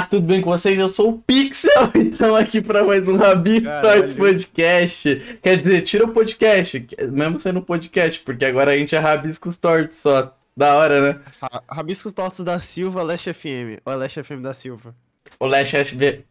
[0.00, 0.78] Olá, tudo bem com vocês?
[0.78, 5.38] Eu sou o Pixel e estamos aqui para mais um Rabi Start Podcast.
[5.42, 9.98] Quer dizer, tira o podcast, mesmo sendo podcast, porque agora a gente é Rabiscos Tortos
[9.98, 10.34] só.
[10.56, 11.20] Da hora, né?
[11.70, 13.82] Rabiscos Tortos da Silva, Leste FM.
[13.84, 14.94] Ou Leste FM da Silva?
[15.38, 16.24] O Leste FM.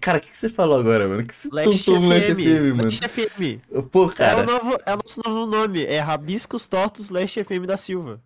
[0.00, 1.26] Cara, o que, que você falou agora, mano?
[1.26, 2.84] Que você FM, Leste FM, mano?
[2.84, 3.88] Leste FM.
[3.90, 4.38] Pô, cara.
[4.38, 5.84] É o, novo, é o nosso novo nome.
[5.84, 8.20] É Rabiscos Tortos Leste FM da Silva.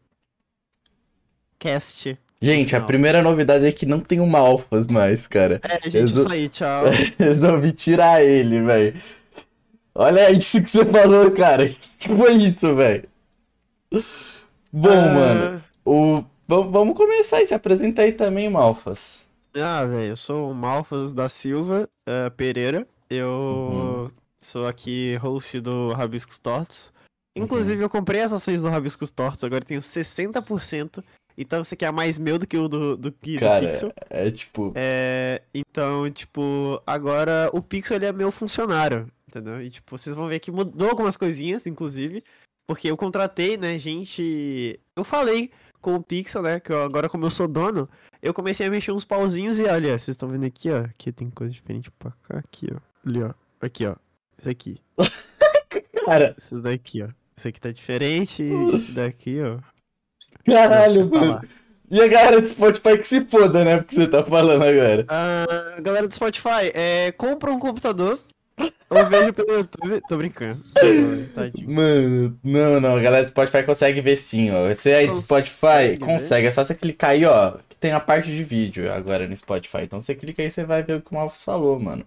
[1.59, 2.19] Cast.
[2.43, 5.61] Gente, a primeira novidade é que não tem uma Alphas mais, cara.
[5.63, 6.19] É, gente, Resol...
[6.19, 6.85] isso aí, tchau.
[7.19, 9.03] Resolvi tirar ele, velho.
[9.95, 11.69] Olha isso que você falou, cara.
[11.99, 13.07] Que foi isso, velho?
[14.73, 15.15] Bom, uh...
[15.15, 16.25] mano, o...
[16.49, 19.23] vamos começar e se apresenta aí também, Malfas.
[19.55, 22.87] Ah, velho, eu sou o Malfas da Silva uh, Pereira.
[23.11, 24.09] Eu uhum.
[24.41, 26.91] sou aqui host do Rabiscos Tortos.
[27.37, 27.83] Inclusive, uhum.
[27.83, 31.05] eu comprei as ações do Rabiscos Tortos, agora tenho 60%
[31.41, 33.93] então você quer mais meu do que o do, do, do Cara, Pixel.
[34.11, 34.73] É tipo.
[34.75, 39.63] É, então, tipo, agora o Pixel ele é meu funcionário, entendeu?
[39.63, 42.23] E tipo, vocês vão ver que mudou algumas coisinhas, inclusive.
[42.67, 44.79] Porque eu contratei, né, gente.
[44.95, 46.61] Eu falei com o Pixel, né?
[46.61, 47.89] Que eu, agora, como eu sou dono,
[48.23, 50.81] eu comecei a mexer uns pauzinhos e olha, vocês estão vendo aqui, ó.
[50.81, 52.79] Aqui tem coisa diferente pra cá, aqui, ó.
[53.09, 53.33] Ali, ó.
[53.61, 53.97] Aqui, ó.
[54.39, 54.79] Isso aqui.
[56.05, 56.35] Cara.
[56.37, 57.09] Isso daqui, ó.
[57.37, 58.43] Isso aqui tá diferente.
[58.75, 59.59] Isso daqui, ó.
[60.45, 61.41] Caralho, mano.
[61.91, 63.79] E a galera do Spotify que se foda, né?
[63.79, 65.05] Porque você tá falando agora.
[65.05, 68.21] Uh, galera do Spotify, é, compra um computador
[68.89, 70.03] ou veja pelo YouTube.
[70.09, 70.63] Tô brincando.
[71.67, 72.97] Mano, não, não.
[72.97, 74.69] A galera do Spotify consegue ver sim, ó.
[74.69, 76.47] Você aí do Spotify, consegue.
[76.47, 79.79] É só você clicar aí, ó tem a parte de vídeo agora no Spotify.
[79.83, 82.05] Então você clica aí e você vai ver o que o Malfas falou, mano.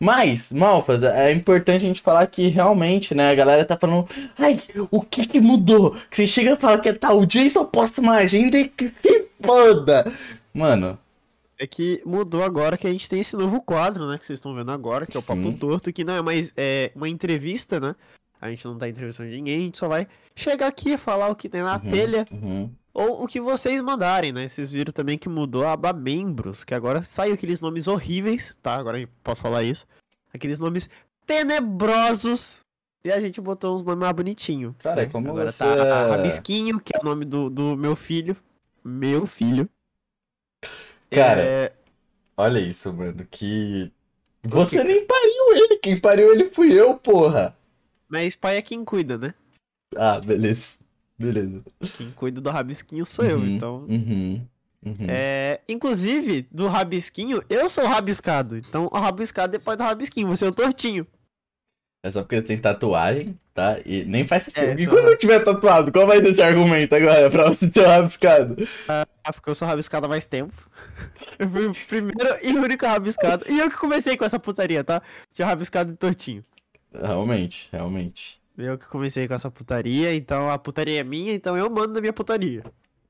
[0.00, 4.58] Mas, Malfas, é importante a gente falar que realmente, né, a galera tá falando, ai,
[4.90, 5.94] o que que mudou?
[6.10, 8.66] Que você chega e fala que é tal dia e só posta uma agenda e
[8.66, 10.10] que se foda.
[10.54, 10.98] Mano,
[11.58, 14.16] é que mudou agora que a gente tem esse novo quadro, né?
[14.16, 15.42] Que vocês estão vendo agora, que é o Sim.
[15.42, 17.94] Papo Torto, que não é mais é, uma entrevista, né?
[18.40, 21.36] A gente não tá entrevistando ninguém, a gente só vai chegar aqui e falar o
[21.36, 22.26] que tem na uhum, telha.
[22.32, 22.70] Uhum.
[22.92, 24.48] Ou o que vocês mandarem, né?
[24.48, 28.74] Vocês viram também que mudou a aba membros, que agora saiu aqueles nomes horríveis, tá?
[28.74, 29.86] Agora eu posso falar isso.
[30.32, 30.88] Aqueles nomes
[31.24, 32.64] tenebrosos.
[33.04, 34.74] E a gente botou uns nomes mais bonitinhos.
[34.78, 35.08] Cara, né?
[35.08, 35.64] como agora você...
[35.64, 38.36] tá Rabisquinho, que é o nome do, do meu filho.
[38.84, 39.68] Meu filho.
[41.10, 41.72] Cara, é...
[42.36, 43.26] olha isso, mano.
[43.30, 43.90] Que.
[44.42, 45.78] Você nem pariu ele.
[45.78, 47.56] Quem pariu ele fui eu, porra.
[48.08, 49.34] Mas pai é quem cuida, né?
[49.96, 50.79] Ah, beleza.
[51.20, 51.62] Beleza.
[51.98, 53.76] Quem cuida do rabisquinho sou uhum, eu, então.
[53.80, 54.40] Uhum,
[54.86, 55.06] uhum.
[55.06, 58.56] É, inclusive, do rabisquinho, eu sou o rabiscado.
[58.56, 61.06] Então, o rabiscado depois do rabisquinho, você é o tortinho.
[62.02, 63.78] É só porque você tem tatuagem, tá?
[63.84, 64.64] E nem faz sentido.
[64.64, 67.80] É, e quando eu tiver tatuado, qual vai ser esse argumento agora pra você ter
[67.80, 68.56] o rabiscado?
[68.88, 69.04] Ah,
[69.34, 70.54] porque eu sou rabiscado há mais tempo.
[71.38, 73.44] Eu fui o primeiro e único rabiscado.
[73.46, 75.02] E eu que comecei com essa putaria, tá?
[75.34, 76.42] De rabiscado e tortinho.
[76.94, 78.39] Realmente, realmente.
[78.62, 82.00] Eu que comecei com essa putaria, então a putaria é minha, então eu mando na
[82.00, 82.62] minha putaria.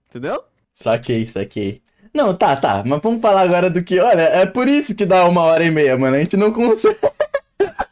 [0.09, 0.45] Entendeu?
[0.73, 1.83] Saquei, saquei.
[2.15, 2.83] Não, tá, tá.
[2.87, 3.99] Mas vamos falar agora do que.
[3.99, 6.17] Olha, é por isso que dá uma hora e meia, mano.
[6.17, 6.99] A gente não consegue.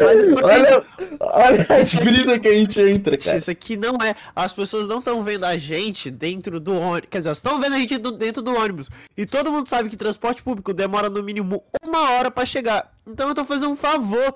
[0.00, 0.82] Mas, olha,
[1.20, 3.36] olha a brisa que a gente entra, cara.
[3.36, 4.14] Isso aqui não é.
[4.34, 7.10] As pessoas não estão vendo a gente dentro do ônibus.
[7.10, 8.88] Quer dizer, estão vendo a gente dentro do ônibus.
[9.14, 12.90] E todo mundo sabe que transporte público demora no mínimo uma hora para chegar.
[13.06, 14.34] Então eu tô fazendo um favor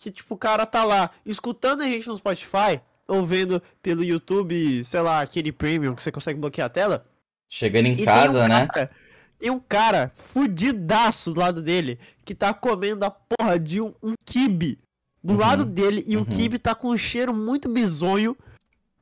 [0.00, 4.82] que, tipo, o cara tá lá escutando a gente no Spotify, ou vendo pelo YouTube,
[4.82, 7.06] sei lá, aquele premium que você consegue bloquear a tela.
[7.46, 8.66] Chegando em casa, um né?
[8.66, 8.90] Cara,
[9.38, 14.14] tem um cara fudidaço do lado dele que tá comendo a porra de um, um
[14.24, 14.78] kibe
[15.22, 16.22] do uhum, lado dele e uhum.
[16.22, 18.34] o kibe tá com um cheiro muito bizonho.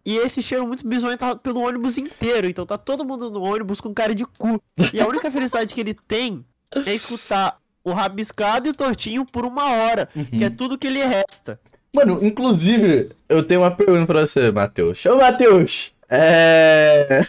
[0.04, 2.48] E esse cheiro muito bizonho tá pelo ônibus inteiro.
[2.48, 4.60] Então tá todo mundo no ônibus com cara de cu.
[4.92, 6.44] E a única felicidade que ele tem
[6.86, 10.24] é escutar o rabiscado e o tortinho por uma hora, uhum.
[10.24, 11.58] que é tudo que ele resta.
[11.94, 15.04] Mano, inclusive, eu tenho uma pergunta pra você, Matheus.
[15.06, 15.92] Ô, Matheus!
[16.08, 17.26] É.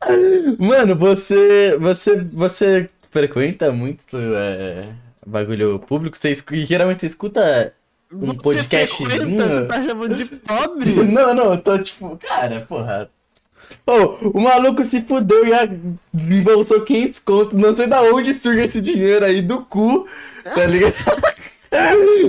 [0.58, 1.76] Mano, você.
[1.78, 2.16] Você.
[2.32, 4.88] Você frequenta muito é,
[5.26, 6.16] bagulho público?
[6.16, 6.36] Você,
[6.66, 7.72] geralmente você escuta
[8.12, 8.62] um você?
[8.62, 10.92] Você tá chamando de pobre?
[11.04, 12.16] não, não, eu tô tipo.
[12.18, 13.10] Cara, porra,
[13.86, 15.68] Oh, o maluco se fudeu e já
[16.12, 17.56] desembolsou 500 conto.
[17.56, 20.08] Não sei da onde surge esse dinheiro aí do cu,
[20.42, 20.94] tá ligado?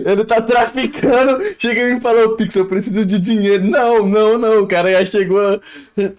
[0.06, 1.56] Ele tá traficando.
[1.57, 3.63] Chega e me falou, Pix, eu preciso de dinheiro.
[3.63, 4.63] Não, não, não.
[4.63, 5.60] O cara já chegou,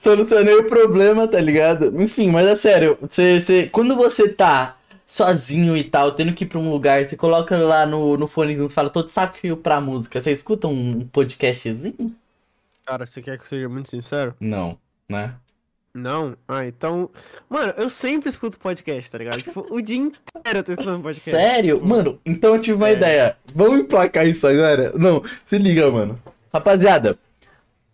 [0.00, 2.00] solucionei o problema, tá ligado?
[2.00, 2.98] Enfim, mas é sério.
[3.00, 4.76] Você, você, quando você tá
[5.06, 8.68] sozinho e tal, tendo que ir pra um lugar, você coloca lá no, no fonezinho,
[8.68, 10.20] você fala todo saco pra música.
[10.20, 12.14] Você escuta um podcastzinho?
[12.84, 14.34] Cara, você quer que eu seja muito sincero?
[14.40, 14.78] Não
[15.10, 15.34] né?
[15.94, 16.36] Não?
[16.46, 17.10] Ah, então.
[17.48, 19.42] Mano, eu sempre escuto podcast, tá ligado?
[19.42, 21.30] Tipo, o dia inteiro eu tô escutando podcast.
[21.30, 21.76] Sério?
[21.76, 22.98] Tipo, Mano, então eu tive uma Sério.
[23.02, 23.36] ideia.
[23.54, 24.92] Vamos emplacar isso agora?
[24.96, 26.20] Não, se liga, mano.
[26.52, 27.18] Rapaziada,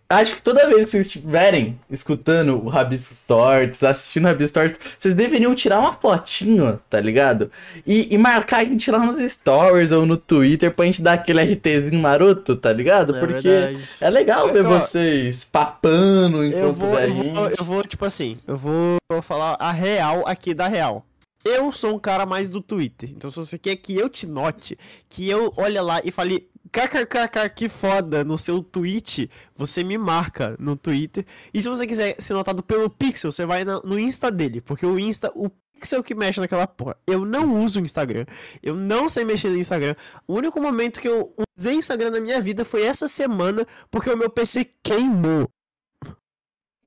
[0.08, 4.78] acho que toda vez que vocês estiverem escutando o Rabiscos Tortos, assistindo o Rabiscos Tortos,
[4.98, 7.50] vocês deveriam tirar uma fotinho, tá ligado?
[7.86, 11.42] E, e marcar a gente lá nos stories ou no Twitter pra gente dar aquele
[11.42, 13.16] RTzinho maroto, tá ligado?
[13.16, 13.88] É Porque verdade.
[14.00, 17.58] é legal ver Ó, vocês papando enquanto Eu vou, eu vou, gente.
[17.58, 21.04] eu vou, tipo assim, eu vou falar a real aqui da real.
[21.44, 23.10] Eu sou um cara mais do Twitter.
[23.10, 24.78] Então, se você quer que eu te note,
[25.10, 30.56] que eu olhe lá e fale kkkk, que foda no seu tweet, você me marca
[30.58, 31.24] no Twitter.
[31.52, 34.60] E se você quiser ser notado pelo Pixel, você vai no Insta dele.
[34.60, 36.96] Porque o Insta, o Pixel que mexe naquela porra.
[37.06, 38.26] Eu não uso o Instagram.
[38.62, 39.94] Eu não sei mexer no Instagram.
[40.26, 44.16] O único momento que eu usei Instagram na minha vida foi essa semana, porque o
[44.16, 45.48] meu PC queimou.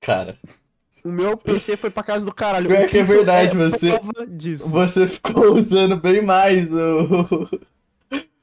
[0.01, 0.37] Cara,
[1.03, 2.67] O meu PC foi pra casa do caralho.
[2.67, 4.69] Pior O que é verdade, você- prova disso.
[4.69, 7.47] você ficou usando bem mais o...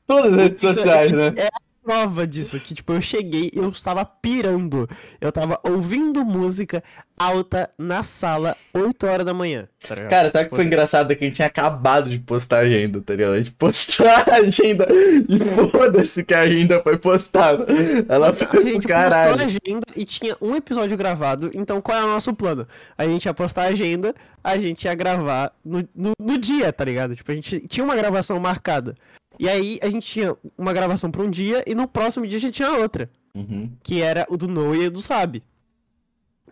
[0.06, 1.33] todas as redes Isso é- sociais, né?
[1.37, 4.89] É a prova disso, que tipo, eu cheguei eu estava pirando.
[5.21, 6.83] Eu tava ouvindo música
[7.17, 9.69] alta na sala, 8 horas da manhã.
[9.87, 9.95] Tá?
[10.06, 11.11] Cara, sabe o que foi engraçado?
[11.11, 13.35] É que a gente tinha acabado de postar a agenda, tá ligado?
[13.35, 17.67] A gente postou a agenda e foda-se que a agenda foi postada.
[18.09, 19.43] Ela a foi pro gente postou a caralho.
[19.43, 22.67] agenda e tinha um episódio gravado, então qual é o nosso plano?
[22.97, 26.83] A gente ia postar a agenda, a gente ia gravar no, no, no dia, tá
[26.85, 27.15] ligado?
[27.15, 28.95] Tipo, a gente tinha uma gravação marcada.
[29.39, 32.41] E aí a gente tinha uma gravação pra um dia e no próximo dia a
[32.41, 33.11] gente tinha outra.
[33.37, 33.77] Uhum.
[33.83, 35.43] que era o do No e o do Sabe.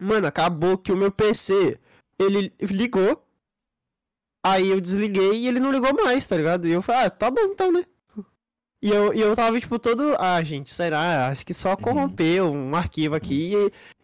[0.01, 1.79] Mano, acabou que o meu PC,
[2.19, 3.25] ele ligou,
[4.45, 6.67] aí eu desliguei e ele não ligou mais, tá ligado?
[6.67, 7.85] E eu falei, ah, tá bom então, né?
[8.83, 11.29] E eu, e eu tava, tipo, todo, ah, gente, será?
[11.29, 13.53] Acho que só corrompeu um arquivo aqui,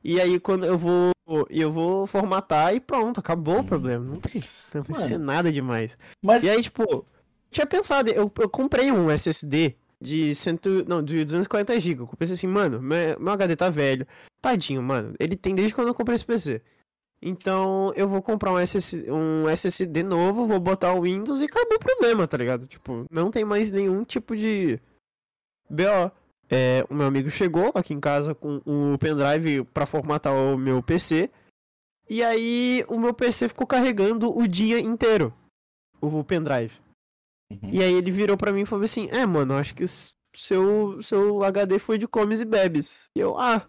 [0.05, 1.11] e, e aí quando eu vou,
[1.51, 3.65] eu vou formatar e pronto, acabou o Uhum.
[3.65, 5.99] problema, não tem, não vai ser nada demais.
[6.23, 7.05] Mas, E aí, tipo,
[7.51, 12.03] tinha pensado, eu, eu comprei um SSD de, cento, não, de 240 GB.
[12.03, 14.07] Eu pensei assim, mano, meu, meu HD tá velho.
[14.41, 15.15] Tadinho, mano.
[15.19, 16.63] Ele tem desde quando eu comprei esse PC.
[17.21, 21.77] Então, eu vou comprar um, SS, um SSD novo, vou botar o Windows e acabou
[21.77, 22.67] o problema, tá ligado?
[22.67, 24.79] Tipo, não tem mais nenhum tipo de
[25.69, 26.13] BO.
[26.49, 30.83] É, o meu amigo chegou aqui em casa com o pendrive pra formatar o meu
[30.83, 31.29] PC.
[32.09, 35.35] E aí, o meu PC ficou carregando o dia inteiro.
[36.01, 36.73] O pendrive.
[37.51, 37.71] Uhum.
[37.73, 39.85] E aí ele virou pra mim e falou assim: É, mano, acho que
[40.35, 43.11] seu, seu HD foi de comes e bebes.
[43.15, 43.67] E eu, ah,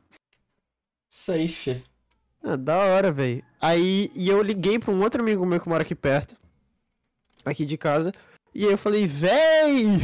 [1.10, 1.84] safe.
[2.44, 3.44] ah, da hora, velho.
[3.62, 6.36] Aí e eu liguei pra um outro amigo meu que mora aqui perto,
[7.46, 8.14] aqui de casa.
[8.54, 10.00] E aí eu falei: Véi,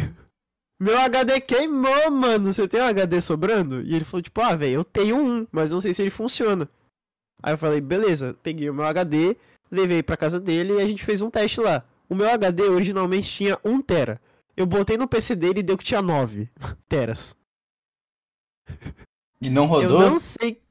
[0.80, 2.54] meu HD queimou, mano.
[2.54, 3.82] Você tem um HD sobrando?
[3.82, 6.70] E ele falou: Tipo, ah, velho, eu tenho um, mas não sei se ele funciona.
[7.44, 9.36] Aí eu falei: Beleza, peguei o meu HD,
[9.70, 11.84] levei pra casa dele e a gente fez um teste lá.
[12.10, 14.22] O meu HD originalmente tinha 1 tera.
[14.56, 16.50] Eu botei no PC dele e deu que tinha 9
[16.88, 17.36] teras.
[19.42, 20.00] E não Eu rodou?
[20.02, 20.62] não sei.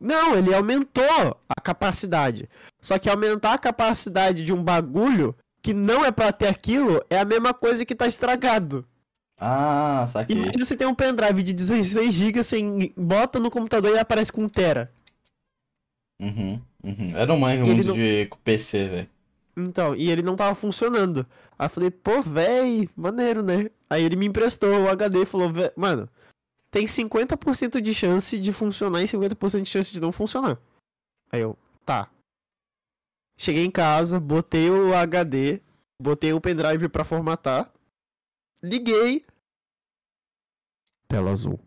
[0.00, 2.48] Não, ele aumentou a capacidade.
[2.80, 7.18] Só que aumentar a capacidade de um bagulho que não é pra ter aquilo é
[7.18, 8.86] a mesma coisa que tá estragado.
[9.40, 10.36] Ah, saquei.
[10.36, 12.58] Imagina você tem um pendrive de 16 GB, você
[12.96, 14.92] bota no computador e aparece com 1 tera.
[16.20, 17.16] Uhum, uhum.
[17.16, 19.08] Eu não manjo muito não- de PC, velho.
[19.58, 21.26] Então, e ele não tava funcionando.
[21.58, 23.70] Aí eu falei, pô, véi, maneiro, né?
[23.90, 26.08] Aí ele me emprestou o HD e falou, "Vé- mano,
[26.70, 30.58] tem 50% de chance de funcionar e 50% de chance de não funcionar.
[31.32, 32.08] Aí eu, tá.
[33.36, 35.60] Cheguei em casa, botei o HD,
[36.00, 37.72] botei o pendrive pra formatar,
[38.62, 39.24] liguei.
[41.08, 41.58] Tela azul.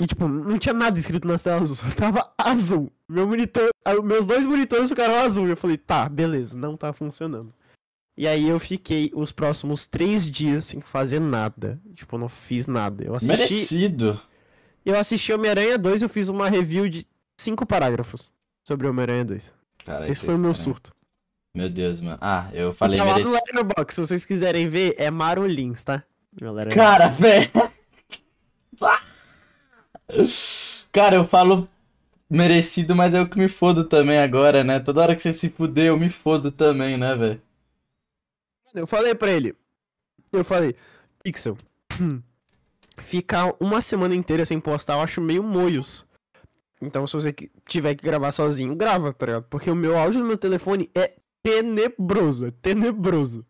[0.00, 2.92] E tipo, não tinha nada escrito nas telas azul, tava azul.
[3.08, 5.46] Meu monitor, ah, meus dois monitores ficaram azul.
[5.46, 7.52] E eu falei, tá, beleza, não tá funcionando.
[8.16, 11.80] E aí eu fiquei os próximos três dias sem fazer nada.
[11.94, 13.04] Tipo, eu não fiz nada.
[13.04, 13.54] Eu assisti.
[13.54, 14.20] Merecido.
[14.84, 18.32] Eu assisti Homem-Aranha 2 eu fiz uma review de cinco parágrafos
[18.64, 19.54] sobre Homem-Aranha 2.
[19.84, 20.74] Cara, Esse foi é o meu estranho.
[20.74, 20.92] surto.
[21.54, 22.18] Meu Deus, mano.
[22.20, 23.44] Ah, eu falei tá lá no merecido.
[23.56, 26.02] Letterboxd, se vocês quiserem ver, é Marolins, tá?
[26.40, 27.50] Galera, Cara, velho.
[30.90, 31.68] Cara, eu falo
[32.30, 34.80] merecido, mas eu que me fodo também agora, né?
[34.80, 37.42] Toda hora que você se fuder, eu me fodo também, né, velho?
[38.74, 39.56] Eu falei pra ele.
[40.32, 40.74] Eu falei,
[41.22, 41.56] Pixel,
[42.98, 46.06] ficar uma semana inteira sem postar eu acho meio moios.
[46.80, 47.34] Então se você
[47.66, 49.46] tiver que gravar sozinho, grava, tá ligado?
[49.48, 53.44] Porque o meu áudio no meu telefone é tenebroso, é tenebroso.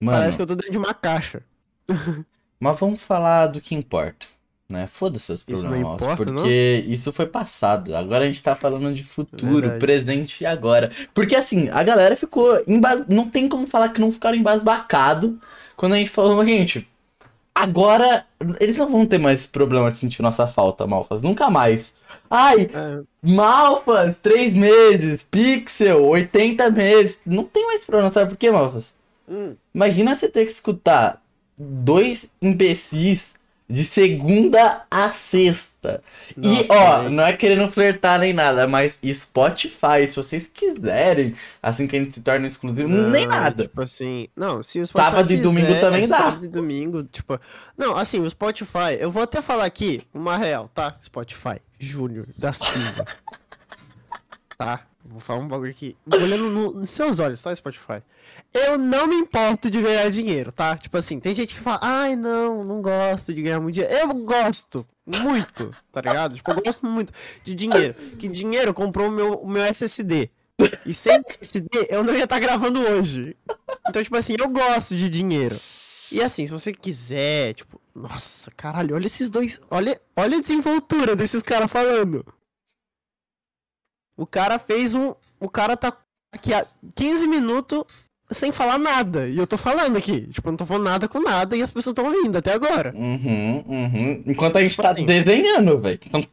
[0.00, 1.44] Mano, Parece que eu tô dentro de uma caixa.
[2.58, 4.26] mas vamos falar do que importa.
[4.68, 4.86] Né?
[4.88, 6.54] Foda-se seus Isso problemas, não Malfas, importa, não?
[6.54, 7.94] porque isso foi passado.
[7.96, 9.78] Agora a gente tá falando de futuro, Verdade.
[9.78, 10.90] presente e agora.
[11.14, 13.06] Porque assim, a galera ficou embas...
[13.08, 15.34] não tem como falar que não ficaram embasbacados
[15.76, 16.88] quando a gente falou, gente,
[17.54, 18.26] agora
[18.60, 21.94] eles não vão ter mais problema de sentir nossa falta, Malfas, nunca mais.
[22.30, 27.20] Ai, É, Malfas, 3 meses, Pixel, 80 meses.
[27.26, 28.94] Não tem mais problema, sabe por quê, Malfas?
[29.28, 31.22] hum, Imagina você ter que escutar
[31.58, 33.35] dois imbecis
[33.68, 36.02] de segunda a sexta.
[36.36, 37.10] e, Nossa, ó, velho.
[37.10, 42.14] não é querendo flertar nem nada, mas Spotify, se vocês quiserem, assim que a gente
[42.14, 43.64] se torna exclusivo, nem Não, nada.
[43.64, 46.16] Tipo assim, não, se o Spotify Sábado e domingo quiser, também dá.
[46.16, 47.38] Sábado e domingo, tipo.
[47.76, 50.94] Não, assim, o Spotify, eu vou até falar aqui, uma real, tá?
[51.00, 53.04] Spotify, Júnior da Silva.
[54.56, 54.86] tá?
[55.04, 55.96] Vou falar um bagulho aqui.
[56.12, 58.02] Olhando no- nos seus olhos, tá, Spotify?
[58.52, 60.76] Eu não me importo de ganhar dinheiro, tá?
[60.76, 63.94] Tipo assim, tem gente que fala, ai não, não gosto de ganhar muito dinheiro.
[63.94, 66.34] Eu gosto muito, tá ligado?
[66.34, 67.12] Tipo, eu gosto muito
[67.44, 67.94] de dinheiro.
[68.18, 70.28] Que dinheiro comprou o meu, o meu SSD.
[70.84, 73.36] E sem SSD eu não ia estar gravando hoje.
[73.88, 75.56] Então, tipo assim, eu gosto de dinheiro.
[76.10, 79.60] E assim, se você quiser, tipo, nossa, caralho, olha esses dois.
[79.70, 82.24] Olha, olha a desenvoltura desses caras falando.
[84.16, 85.14] O cara fez um.
[85.38, 85.96] O cara tá
[86.32, 87.84] aqui há 15 minutos
[88.30, 89.28] sem falar nada.
[89.28, 90.26] E eu tô falando aqui.
[90.28, 92.92] Tipo, eu não tô falando nada com nada e as pessoas estão ouvindo até agora.
[92.96, 94.22] Uhum, uhum.
[94.26, 95.04] Enquanto a gente Tipo tá assim.
[95.06, 96.00] desenhando, velho.
[96.06, 96.24] Então,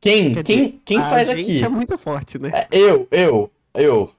[0.00, 0.32] Quem?
[0.32, 1.64] Quer quem dizer, quem a faz gente aqui?
[1.64, 2.50] é muito forte, né?
[2.54, 4.12] É, Eu, eu, eu.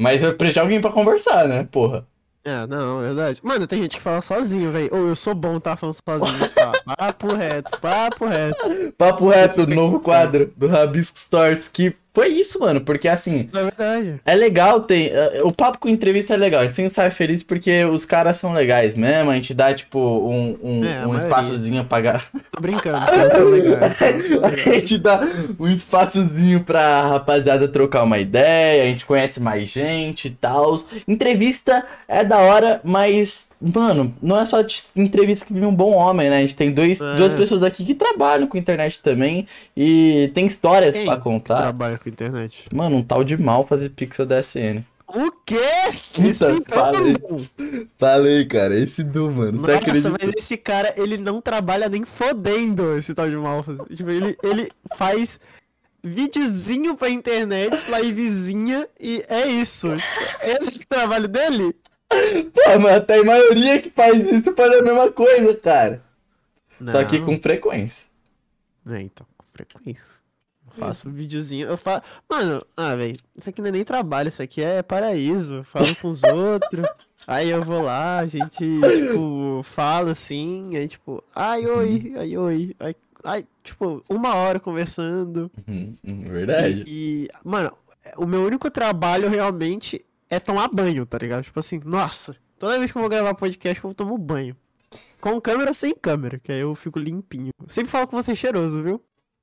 [0.00, 2.06] Mas eu preciso de alguém pra conversar, né, porra?
[2.44, 3.40] É, não, é verdade.
[3.42, 4.90] Mano, tem gente que fala sozinho, velho.
[4.92, 6.48] Ou eu sou bom, tá falando sozinho.
[6.50, 6.72] Tá?
[6.96, 8.92] Papo reto, papo reto.
[8.98, 14.20] Papo reto, novo quadro do Rabisco Stories, que foi isso, mano, porque assim, É verdade.
[14.24, 15.12] é legal ter.
[15.12, 18.36] eh, O papo com entrevista é legal, a gente sempre sai feliz porque os caras
[18.36, 22.20] são legais mesmo, a gente dá, tipo, um, um, É, um espaçozinho pra.
[22.52, 22.98] Tô brincando,
[23.36, 24.00] são legais.
[24.42, 25.20] A gente dá
[25.58, 30.80] um espaçozinho pra rapaziada trocar uma ideia, a gente conhece mais gente e tal.
[31.08, 34.58] Entrevista é da hora, mas, mano, não é só
[34.94, 36.38] entrevista que vive um bom homem, né?
[36.38, 37.16] A gente tem dois, É.
[37.16, 41.56] duas pessoas aqui que trabalham com internet também e tem histórias Quem pra contar.
[41.56, 42.66] Trabalha com internet.
[42.72, 44.84] Mano, um tal de mal fazer pixel da SN.
[45.06, 45.58] O quê?
[46.12, 46.62] Puta, Esse falei.
[46.64, 47.88] cara.
[47.98, 49.60] Falei, cara, esse do, mano.
[49.60, 50.10] Nossa, acredita?
[50.10, 53.78] mas esse cara, ele não trabalha nem fodendo esse tal de Malfas.
[53.94, 55.38] Tipo, ele, ele faz
[56.02, 59.88] videozinho pra internet, livezinha, e é isso.
[60.42, 61.74] Esse é o trabalho dele?
[62.08, 66.02] Pô, mas tem maioria que faz isso faz a mesma coisa, cara.
[66.90, 67.26] Só que Não.
[67.26, 68.06] com frequência.
[68.90, 70.13] É, então, com frequência.
[70.78, 72.02] Faço um videozinho, eu faço.
[72.28, 75.54] Mano, ah, velho, isso aqui não é nem trabalho, isso aqui é paraíso.
[75.54, 76.86] Eu falo com os outros.
[77.26, 82.76] Aí eu vou lá, a gente, tipo, fala assim, aí tipo, ai oi, ai oi.
[82.78, 85.50] Aí, ai, tipo, uma hora conversando.
[85.66, 86.84] Uhum, uhum, verdade.
[86.86, 87.72] E, mano,
[88.18, 91.44] o meu único trabalho realmente é tomar banho, tá ligado?
[91.44, 94.54] Tipo assim, nossa, toda vez que eu vou gravar podcast eu tomo banho.
[95.20, 97.50] Com câmera ou sem câmera, que aí eu fico limpinho.
[97.66, 99.00] Sempre falo com você cheiroso, viu?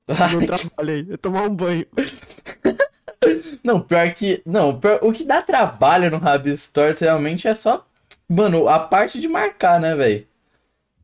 [0.08, 1.86] Meu trabalho aí, é tomar um banho.
[3.63, 4.41] Não, pior que.
[4.46, 7.86] Não, pior- o que dá trabalho no Rabi Stories realmente é só.
[8.27, 10.25] Mano, a parte de marcar, né, velho?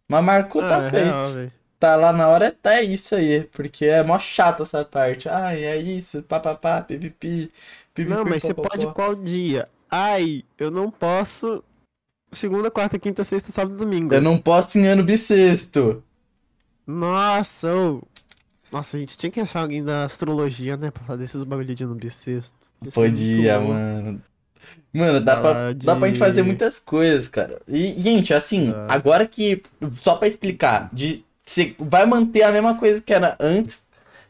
[0.07, 1.05] Mas marcou, tá Ah, é feito.
[1.05, 3.43] real, tá lá na hora, tá isso aí.
[3.51, 5.29] Porque é mó chato essa parte.
[5.29, 7.51] Ai, é isso, papapá, pipipi.
[7.93, 9.69] pipipi Não, mas você pode qual dia?
[9.89, 11.63] Ai, eu não posso.
[12.31, 14.13] Segunda, quarta, quinta, sexta, sábado, domingo.
[14.13, 16.03] Eu não posso em ano bissexto.
[16.85, 18.01] Nossa, ô.
[18.71, 20.91] Nossa, a gente tinha que achar alguém da astrologia, né?
[20.91, 22.55] Pra fazer esses bagulho de ano bissexto.
[22.83, 23.73] Ser Podia, muito bom.
[23.73, 24.21] mano.
[24.93, 27.61] Mano, dá pra, Falar dá pra gente de- fazer muitas coisas, cara.
[27.67, 28.87] E, gente, assim, Tá.
[28.89, 29.61] agora que.
[30.03, 33.83] Só pra explicar, de, você vai manter a mesma coisa que era antes,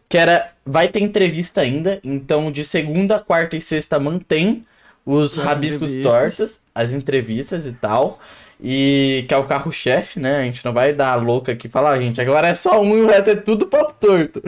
[0.07, 0.51] que era.
[0.65, 4.65] Vai ter entrevista ainda, então de segunda, quarta e sexta mantém
[5.05, 8.19] os As rabiscos tortos, as entrevistas e tal.
[8.61, 10.37] E que é o carro-chefe, né?
[10.39, 12.81] A gente não vai dar a louca aqui e falar, "Ah, gente, agora é só
[12.81, 14.41] um e o resto é tudo papo torto.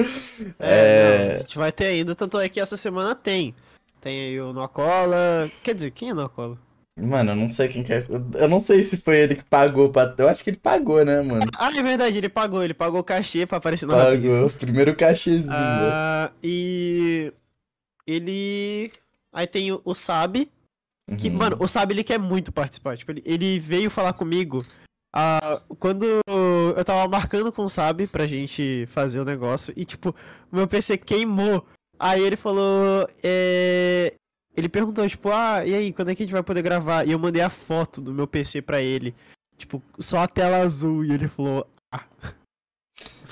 [0.60, 1.28] É, É.
[1.30, 3.54] não, a gente vai ter ainda, tanto é que essa semana tem.
[4.02, 5.50] Tem aí o Nocola.
[5.62, 6.58] Quer dizer, quem é Nocola?
[6.98, 8.04] Mano, eu não sei quem que é.
[8.36, 10.14] Eu não sei se foi ele que pagou pra.
[10.18, 11.50] Eu acho que ele pagou, né, mano?
[11.58, 14.12] Ah, é verdade, ele pagou, ele pagou o cachê pra aparecer no Pagou.
[14.12, 14.58] Rabiscos.
[14.58, 15.48] Primeiro cachezinho.
[15.50, 17.32] Ah, e
[18.08, 18.92] ele.
[19.32, 20.50] Aí tem o, o Sabe,
[21.18, 21.36] que, Uhum.
[21.38, 22.98] mano, o Sabe ele quer muito participar.
[22.98, 24.66] Tipo, ele, ele veio falar comigo
[25.14, 29.74] ah, quando eu tava marcando com o Sabe pra gente fazer o negócio.
[29.76, 30.16] E, tipo,
[30.52, 31.66] o meu PC queimou.
[32.00, 33.08] Aí ele falou.
[33.24, 34.14] É...
[34.56, 37.08] Ele perguntou, tipo, ah, e aí, quando é que a gente vai poder gravar?
[37.08, 39.16] E eu mandei a foto do meu PC pra ele.
[39.58, 41.04] Tipo, só a tela azul.
[41.06, 41.68] E ele falou.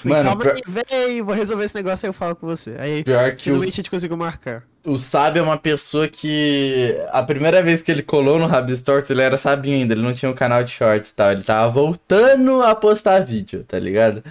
[0.08, 0.62] Falei, Mano, calma pior- aí,
[1.08, 2.76] véi, vou resolver esse negócio aí eu falo com você.
[2.80, 4.64] Aí, Pior que o, finalmente a gente conseguiu marcar.
[4.86, 6.96] o Sábio é uma pessoa que.
[7.12, 10.14] A primeira vez que ele colou no Rabis Torts, ele era Sabinho ainda, ele não
[10.14, 11.32] tinha um canal de shorts e tal.
[11.32, 14.24] Ele tava voltando a postar vídeo, tá ligado?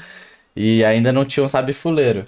[0.54, 2.24] E ainda não tinha um Sabe Fuleiro.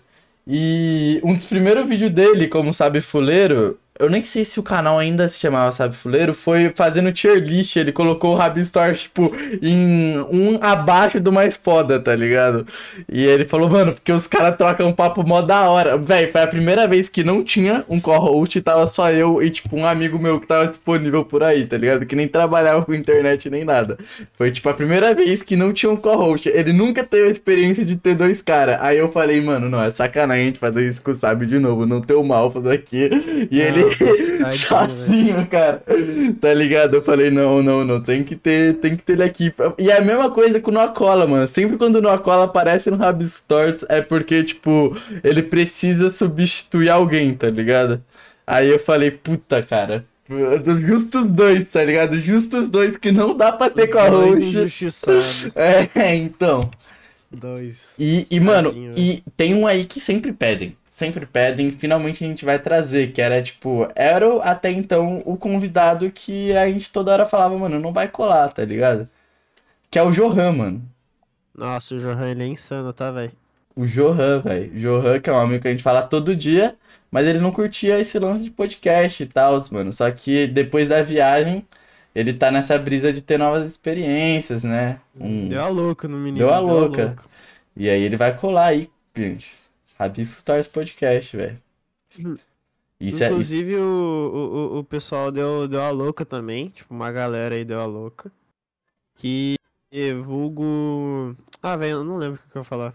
[0.47, 4.99] E um dos primeiros vídeos dele como Sabe Fuleiro, eu nem sei se o canal
[4.99, 7.77] ainda se chamava Sabe Fuleiro, foi fazendo tier list.
[7.77, 8.39] Ele colocou o
[8.73, 12.67] Torts, tipo, em um abaixo do mais foda, tá ligado?
[13.11, 15.97] E ele falou, mano, porque os caras trocam um papo mó da hora.
[15.99, 19.77] Véi, foi a primeira vez que não tinha um co-host, tava só eu e, tipo,
[19.77, 22.07] um amigo meu que tava disponível por aí, tá ligado?
[22.07, 23.99] Que nem trabalhava com internet nem nada.
[24.35, 26.49] Foi, tipo, a primeira vez que não tinha um co-host.
[26.49, 28.79] Ele nunca teve a experiência de ter dois caras.
[28.81, 31.59] Aí eu falei, mano, não, é sacanagem a gente fazer isso com o Sabe de
[31.59, 33.11] novo, não ter o Malfas aqui.
[33.51, 35.83] E ele tadinho, sozinho, cara.
[36.41, 36.95] Tá ligado?
[36.95, 39.53] Eu falei, não, não, não, tem que ter, tem que ter ele aqui.
[39.79, 41.47] E é a mesma coisa com o Noacola, mano.
[41.49, 47.35] Sempre quando o Noacola aparece no Rabis Torts é porque, tipo, ele precisa substituir alguém,
[47.35, 48.03] tá ligado?
[48.47, 50.05] Aí eu falei, puta, cara.
[50.87, 52.21] Justo os dois, tá ligado?
[52.21, 55.53] Justo os dois que não dá pra ter Os com a dois host.
[55.57, 56.61] É, então.
[57.31, 57.95] Dois.
[57.99, 60.77] E, e mano, Tadinho, e tem um aí que sempre pedem.
[60.99, 66.11] Sempre pedem, finalmente a gente vai trazer, que era tipo, era até então o convidado
[66.11, 69.09] que a gente toda hora falava, mano, não vai colar, tá ligado?
[69.91, 70.83] Que é o Johan, mano.
[71.55, 73.33] Nossa, o Johan ele é insano, tá, velho?
[73.77, 74.71] O Johan, velho.
[74.81, 76.77] Johan, que é um amigo que a gente fala todo dia,
[77.11, 79.93] mas ele não curtia esse lance de podcast e tal, mano.
[79.93, 81.67] Só que depois da viagem,
[82.15, 84.99] ele tá nessa brisa de ter novas experiências, né?
[85.19, 86.39] Um- Deu a louca no menino.
[86.39, 87.17] Deu a louca.
[87.77, 89.68] E aí ele vai colar aí, gente.
[89.99, 91.61] Rabisco Stars Podcast, velho.
[92.25, 92.37] Hum.
[93.01, 93.27] Isso é.
[93.27, 93.33] Isso...
[93.33, 96.69] Inclusive, o, o, o- o pessoal deu, deu a louca também.
[96.69, 98.31] Tipo, uma galera aí deu a louca.
[99.17, 99.57] Que
[100.25, 101.37] vulgo.
[101.63, 102.95] Ah, velho, eu não lembro o que eu ia falar.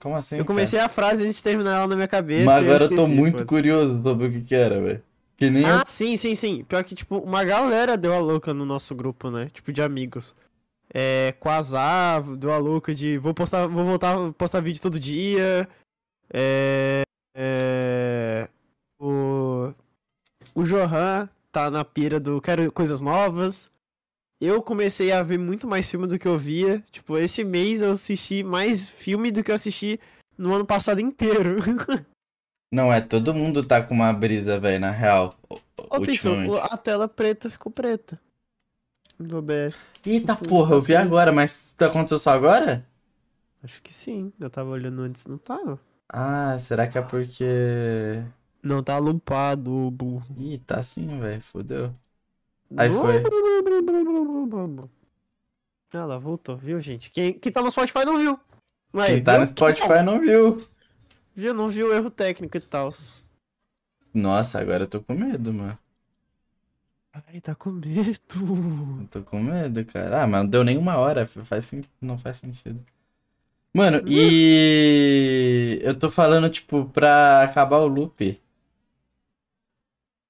[0.00, 0.36] Como assim?
[0.36, 2.22] eu comecei a frase antes de terminar ela na minha cara?
[2.22, 2.44] cabeça.
[2.46, 3.46] Mas e eu agora eu tô esqueci, muito foda-se.
[3.46, 5.02] curioso sobre o que que era, velho.
[5.36, 5.74] Que nem eu.
[5.76, 6.64] Ah, sim, sim, sim.
[6.64, 9.48] Pior que, tipo, uma galera deu a louca no nosso grupo, né?
[9.52, 10.34] Tipo, de amigos.
[10.94, 15.66] É, Quasar deu a louca de vou postar, vou voltar a postar vídeo todo dia.
[16.30, 17.02] É,
[17.34, 18.48] é,
[19.00, 19.72] o,
[20.54, 23.70] o Johan tá na pira do quero coisas novas.
[24.40, 26.82] Eu comecei a ver muito mais filme do que eu via.
[26.90, 30.00] Tipo, esse mês eu assisti mais filme do que eu assisti
[30.36, 31.56] no ano passado inteiro.
[32.74, 35.36] Não, é todo mundo tá com uma brisa, velho, na real.
[35.48, 38.18] Ô, Pixel, a tela preta ficou preta.
[39.18, 39.92] Do OBS.
[40.06, 42.86] Eita porra, tá eu vi agora, mas tá aconteceu só agora?
[43.62, 44.32] Acho que sim.
[44.38, 45.80] Eu tava olhando antes, não tava.
[46.08, 47.44] Ah, será que é porque.
[48.62, 50.24] Não tá lupado, burro.
[50.38, 51.94] Ih, tá sim, velho, fodeu.
[52.76, 53.22] Aí foi.
[55.94, 57.10] Ah lá, voltou, viu, gente?
[57.10, 58.38] Quem, quem tá no Spotify não viu.
[58.94, 59.40] Aí, Quem tá viu?
[59.40, 60.66] no Spotify não viu.
[61.34, 62.90] Viu, não viu o erro técnico e tal.
[64.14, 65.78] Nossa, agora eu tô com medo, mano.
[67.12, 68.18] Ai, tá com medo.
[68.96, 70.22] Eu tô com medo, cara.
[70.22, 71.26] Ah, mas não deu nem uma hora.
[71.26, 72.84] Faz, sen- não faz sentido.
[73.74, 78.40] Mano, e eu tô falando, tipo, pra acabar o loop.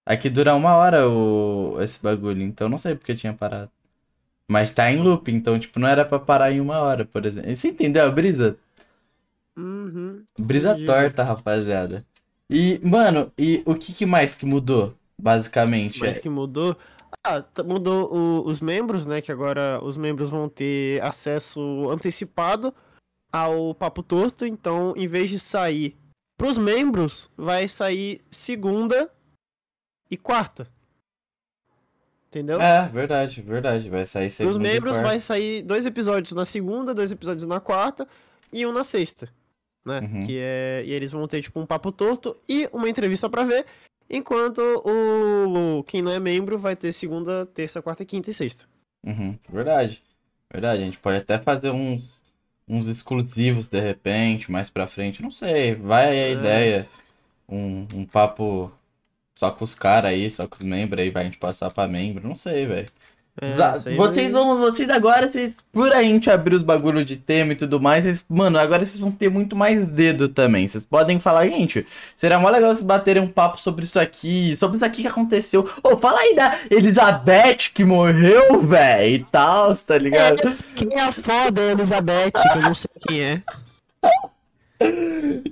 [0.05, 1.81] Aqui dura uma hora o...
[1.81, 3.71] esse bagulho, então não sei porque tinha parado.
[4.49, 7.55] Mas tá em loop, então, tipo, não era pra parar em uma hora, por exemplo.
[7.57, 8.59] Você entendeu a brisa?
[9.57, 10.27] Uhum.
[10.39, 10.85] Brisa Entendi.
[10.85, 12.05] torta, rapaziada.
[12.51, 16.01] E, mano, e o que, que mais que mudou, basicamente?
[16.01, 16.77] Mas que mudou.
[17.25, 19.21] Ah, mudou o- os membros, né?
[19.21, 22.75] Que agora os membros vão ter acesso antecipado
[23.33, 24.45] ao Papo Torto.
[24.45, 25.97] Então, em vez de sair
[26.39, 29.11] pros membros, vai sair segunda
[30.11, 30.67] e quarta.
[32.29, 32.61] Entendeu?
[32.61, 33.91] É, verdade, verdade.
[33.91, 37.61] Vai sair Pros segunda e membros vai sair dois episódios na segunda, dois episódios na
[37.61, 38.09] quarta
[38.51, 39.29] e um na sexta,
[39.85, 40.01] né?
[40.01, 40.27] Uhum.
[40.27, 43.67] Que é e eles vão ter tipo um papo torto e uma entrevista pra ver,
[44.13, 48.67] enquanto o, o- quem não é membro vai ter segunda, terça, quarta, quinta e sexta.
[49.05, 50.03] Uhum, verdade.
[50.53, 52.23] Verdade, a gente pode até fazer uns,
[52.69, 55.23] uns exclusivos de repente, mais pra frente.
[55.23, 56.33] Não sei, vai aí a É.
[56.33, 56.89] ideia.
[57.49, 58.73] Um, um papo
[59.37, 61.89] só com os caras aí, só com os membros aí, vai a gente passar pra
[61.89, 62.29] membro.
[62.29, 62.91] Não sei, velho.
[63.41, 63.55] É,
[63.97, 67.57] Vocês vão, vocês agora, vocês, por aí a gente abrir os bagulho de tema e
[67.57, 70.69] tudo mais, vocês, mano, agora vocês vão ter muito mais dedo também.
[70.69, 74.77] Vocês podem falar, gente, será mó legal vocês baterem um papo sobre isso aqui, sobre
[74.77, 75.67] isso aqui que aconteceu.
[75.83, 80.43] Ô, fala aí da Elizabeth que morreu, velho, e tal, tá ligado?
[80.75, 82.33] Quem é a foda, Elizabeth?
[82.33, 83.43] Que eu não sei quem é.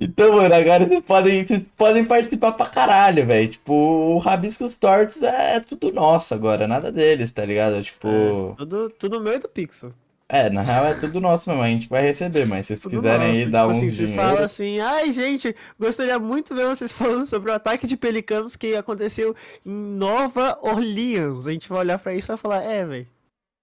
[0.01, 3.49] Então, mano, agora vocês podem, vocês podem participar pra caralho, velho.
[3.49, 7.83] Tipo, o Rabiscos Tortos é tudo nosso agora, nada deles, tá ligado?
[7.83, 8.09] Tipo.
[8.09, 9.93] É, tudo, tudo meu e do Pixel.
[10.33, 12.99] É, na real é tudo nosso mesmo, a gente vai receber, mas se vocês Tudo
[12.99, 13.31] quiserem nosso.
[13.33, 14.31] aí Tipo dar um assim, vocês dinheiro...
[14.31, 18.55] falam assim, ai gente, gostaria muito de ver vocês falando sobre o ataque de pelicanos
[18.55, 19.35] que aconteceu
[19.67, 21.49] em Nova Orleans.
[21.49, 23.07] A gente vai olhar pra isso e vai falar, é, velho.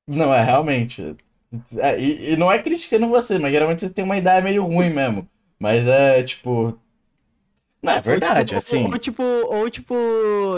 [0.09, 1.15] Não, é, realmente.
[1.77, 4.89] É, e, e não é criticando você, mas geralmente vocês têm uma ideia meio ruim
[4.89, 5.25] mesmo.
[5.59, 6.77] Mas é, tipo...
[7.81, 8.85] Não, é verdade, ou, assim...
[8.85, 9.95] Ou, tipo, ou tipo,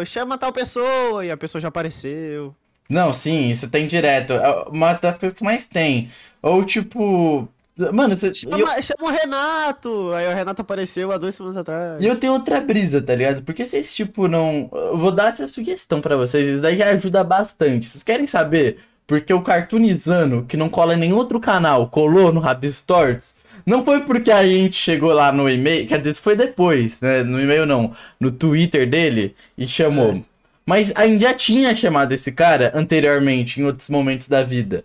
[0.05, 2.55] chama tal pessoa e a pessoa já apareceu.
[2.89, 4.33] Não, sim, isso tem direto.
[4.33, 6.09] É uma das coisas que mais tem.
[6.41, 7.47] Ou, tipo...
[7.93, 8.33] Mano, você...
[8.33, 10.11] Chama, eu- chama o Renato!
[10.13, 12.03] Aí o Renato apareceu há duas semanas atrás.
[12.03, 13.41] E eu tenho outra brisa, tá ligado?
[13.43, 14.69] Porque vocês, tipo, não.
[14.73, 17.87] Eu vou dar essa sugestão pra vocês, isso daí já ajuda bastante.
[17.87, 22.41] Vocês querem saber porque o Cartoonizando, que não cola em nenhum outro canal, colou no
[22.41, 23.38] Rabistorts?
[23.69, 27.21] Não foi porque a gente chegou lá no e-mail, quer dizer, isso foi depois, né?
[27.21, 30.13] No e-mail não, no Twitter dele e chamou.
[30.13, 30.21] É.
[30.65, 34.83] Mas a gente já tinha chamado esse cara anteriormente, em outros momentos da vida.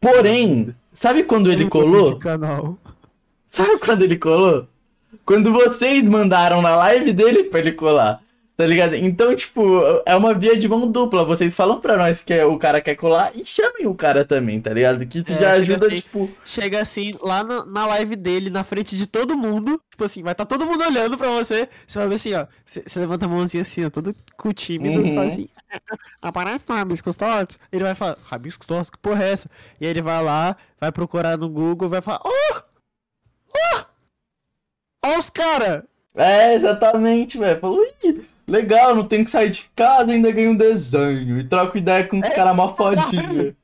[0.00, 2.18] Porém, sabe quando ele colou?
[3.46, 4.66] Sabe quando ele colou?
[5.26, 8.21] Quando vocês mandaram na live dele pra ele colar.
[8.54, 8.94] Tá ligado?
[8.94, 11.24] Então, tipo, é uma via de mão dupla.
[11.24, 14.72] Vocês falam pra nós que o cara quer colar e chamem o cara também, tá
[14.72, 15.06] ligado?
[15.06, 15.96] Que isso É, já ajuda, assim.
[15.96, 16.30] tipo.
[16.44, 19.80] Chega assim, lá na, na live dele, na frente de todo mundo.
[19.90, 21.68] Tipo assim, vai estar todo mundo olhando pra você.
[21.86, 22.46] Você vai ver assim, ó.
[22.64, 25.00] Você levanta a mãozinha assim, ó, todo com tímido.
[25.02, 25.14] Uhum.
[25.14, 25.48] Fala assim:
[26.20, 27.58] aparece no Rabiscos Tortos.
[27.72, 29.50] Ele vai falar: Rabiscos Tortos, que porra é essa?
[29.80, 32.60] E aí ele vai lá, vai procurar no Google, vai falar: Oh!
[33.54, 33.84] Oh!
[35.06, 35.86] Ó os cara!
[36.14, 37.58] É, exatamente, velho.
[37.58, 41.38] Falou, Ih, legal, não tem que sair de casa, ainda ganha um desenho.
[41.38, 43.56] E troco ideia com os É, caras mó fodinha.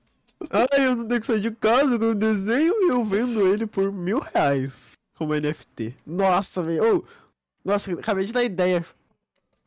[0.51, 3.67] Ai, eu não tenho que sair de casa com o desenho e eu vendo ele
[3.67, 5.95] por mil reais como NFT.
[6.07, 6.99] Nossa, velho.
[6.99, 7.05] Ô,
[7.65, 8.85] nossa, acabei de dar ideia.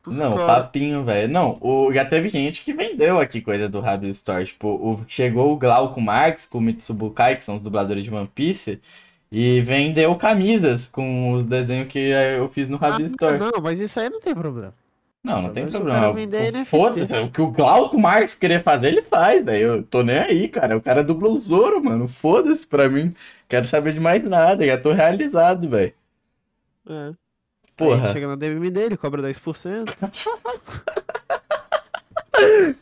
[0.04, 0.46] Não, cara.
[0.62, 1.32] papinho, velho.
[1.32, 4.44] Não, o, já teve gente que vendeu aqui coisa do Rabbit Store.
[4.44, 8.28] Tipo, o, chegou o Glauco Marx com o Mitsubukai, que são os dubladores de One
[8.34, 8.80] Piece,
[9.30, 13.38] e vendeu camisas com os desenhos que eu fiz no Rabbit Ah, Store.
[13.38, 14.74] Não, mas isso aí não tem problema.
[15.24, 16.12] Não, não tem problema.
[16.12, 16.64] NFT.
[16.64, 19.66] Foda-se, o que o Glauco Marx querer fazer, ele faz, velho.
[19.76, 20.76] Eu tô nem aí, cara.
[20.76, 22.08] O cara dubla o Zoro, mano.
[22.08, 23.14] Foda-se pra mim.
[23.48, 25.92] Quero saber de mais nada, já tô realizado, velho.
[26.88, 27.06] É.
[27.08, 27.14] Aí
[27.76, 28.12] Porra.
[28.12, 29.94] chega na DMM dele, cobra 10%.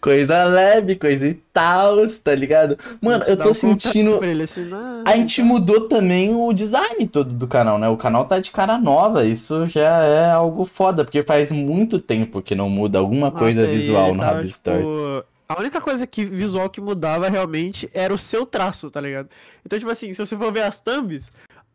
[0.01, 2.79] Coisa leve, coisa e tal, tá ligado?
[3.01, 4.23] Mano, eu tô um sentindo.
[4.25, 5.03] ele assinar.
[5.07, 7.89] A gente mudou também o design todo do canal, né?
[7.89, 12.41] O canal tá de cara nova, isso já é algo foda, porque faz muito tempo
[12.43, 15.25] que não muda alguma Nossa, coisa visual no Rabbit tipo, Stories.
[15.49, 19.29] A única coisa que visual que mudava realmente era o seu traço, tá ligado?
[19.67, 21.31] Então, tipo assim, se você for ver as thumbs,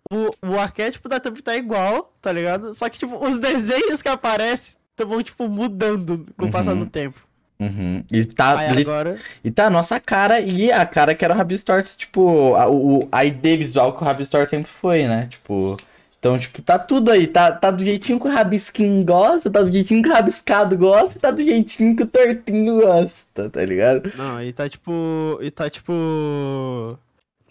[0.10, 2.74] o, o arquétipo da thumb tá igual, tá ligado?
[2.74, 6.80] Só que, tipo, os desenhos que aparecem vão, tipo, mudando com o passar Uhum.
[6.80, 7.20] do tempo.
[7.60, 8.04] Uhum.
[8.12, 9.18] E tá, Aí agora.
[9.44, 12.70] e tá a nossa cara e a cara que era o Rabbit Stories, tipo, a,
[12.70, 15.28] o, a ID visual que o Rabbit Stories sempre foi, né?
[15.30, 15.78] Tipo.
[16.26, 19.72] Então, tipo, tá tudo aí, tá, tá do jeitinho que o Rabisquinho gosta, tá do
[19.72, 24.12] jeitinho que o Rabiscado gosta e tá do jeitinho que o Tortinho gosta, tá ligado?
[24.16, 25.38] Não, e tá tipo.
[25.40, 26.98] E tá tipo.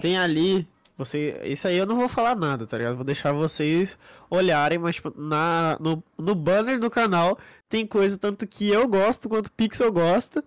[0.01, 0.67] Tem ali.
[0.99, 1.41] Você.
[1.45, 2.97] Isso aí eu não vou falar nada, tá ligado?
[2.97, 3.97] Vou deixar vocês
[4.29, 7.39] olharem, mas tipo, na, no, no banner do canal
[7.75, 10.45] tem coisa tanto que eu gosto quanto o Pixel gosta.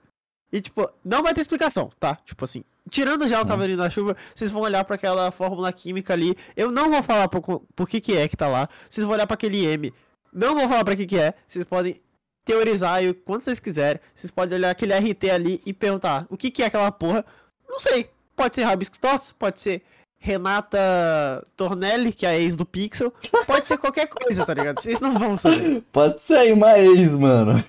[0.50, 2.16] E tipo, não vai ter explicação, tá?
[2.26, 3.48] Tipo assim, tirando já o Hum.
[3.50, 6.38] Cavalinho da Chuva, vocês vão olhar pra aquela fórmula química ali.
[6.56, 7.42] Eu não vou falar por,
[7.76, 8.70] por que que é que tá lá.
[8.90, 9.94] Vocês vão olhar pra aquele M.
[10.32, 11.34] Não vou falar pra que que é.
[11.46, 12.00] Vocês podem
[12.46, 14.00] teorizar o quanto vocês quiserem.
[14.16, 17.26] Vocês podem olhar aquele RT ali e perguntar o que, que é aquela porra.
[17.68, 18.10] Não sei.
[18.38, 19.84] Pode ser Rabisco Tortos, pode ser
[20.20, 23.14] Renata Tornelli, que é a ex do Pixel.
[23.46, 24.80] Pode ser qualquer coisa, tá ligado?
[24.82, 25.84] Vocês não vão saber.
[25.92, 27.64] Pode ser aí uma ex, mano.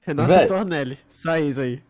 [0.00, 0.46] Renata.
[0.46, 1.82] Tornelli, essa ex aí.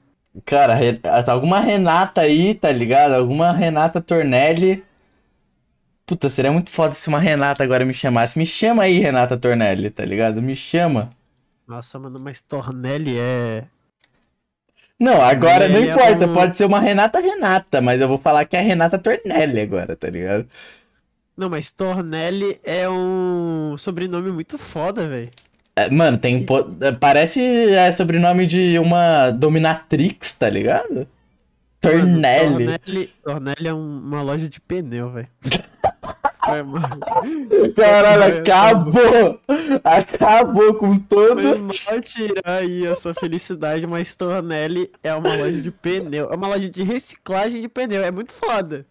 [0.44, 3.12] Cara, Re- alguma Renata aí, tá ligado?
[3.14, 4.84] Alguma Renata Tornelli.
[6.06, 8.38] Puta, seria muito foda se uma Renata agora me chamasse.
[8.38, 10.42] Me chama aí, Renata Tornelli, tá ligado?
[10.42, 11.10] Me chama.
[11.66, 13.66] Nossa, mano, mas Tornelli é.
[15.00, 16.26] Não, agora não é importa.
[16.26, 19.60] um- Pode ser uma Renata Renata, mas eu vou falar que é a Renata Tornelli
[19.60, 20.46] agora, tá ligado?
[21.36, 25.30] Não, mas Tornelli é um sobrenome muito foda, velho.
[25.74, 26.44] É, mano, tem.
[27.00, 27.40] Parece
[27.72, 31.08] é, sobrenome de uma dominatrix, tá ligado?
[31.80, 32.66] Tornelli.
[32.66, 35.28] Tornelli, Tornelli é um- uma loja de pneu, velho.
[36.56, 36.88] É, mano.
[37.74, 39.40] Caralho, acabou!
[39.84, 41.42] Acabou com todo.
[41.42, 46.30] Foi mal tirar aí a sua felicidade, mas Tornelli é uma loja de pneu.
[46.30, 48.02] É uma loja de reciclagem de pneu.
[48.02, 48.86] É muito foda.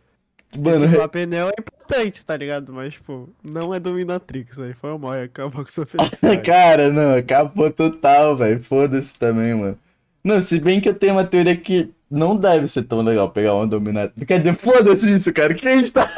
[0.58, 2.74] Mano, Reciclar pneu é importante, tá ligado?
[2.74, 4.76] Mas, tipo, não é dominatrix, velho.
[4.76, 6.42] Foi mal, acabou com sua felicidade.
[6.42, 8.62] cara, não, acabou total, velho.
[8.64, 9.78] Foda-se também, mano.
[10.24, 13.54] Não, se bem que eu tenho uma teoria que não deve ser tão legal pegar
[13.54, 14.26] uma dominatrix.
[14.28, 15.54] Quer dizer, foda-se isso, cara.
[15.54, 16.10] Que a gente tá.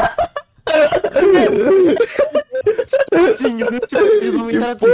[3.38, 4.88] Sim, nesse não me Tipo,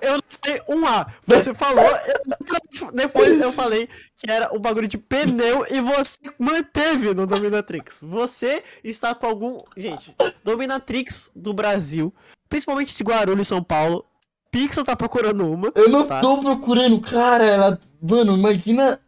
[0.00, 1.06] eu não falei um A.
[1.26, 7.12] Você falou, eu- depois eu falei que era o bagulho de pneu e você manteve
[7.14, 8.00] no Dominatrix.
[8.02, 9.58] Você está com algum.
[9.76, 12.12] Gente, Dominatrix do Brasil,
[12.48, 14.04] principalmente de Guarulhos, São Paulo.
[14.50, 15.70] Pixel tá procurando uma.
[15.74, 16.20] Eu não Tá.
[16.20, 17.44] tô procurando, cara.
[17.44, 17.80] Ela.
[18.00, 18.98] Mano, imagina.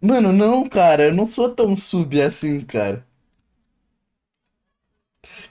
[0.00, 1.04] Mano, não, cara.
[1.04, 3.06] Eu não sou tão sub assim, cara.